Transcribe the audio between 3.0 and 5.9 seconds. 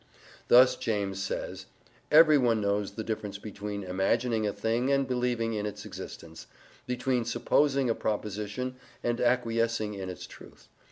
difference between imagining a thing and believing in its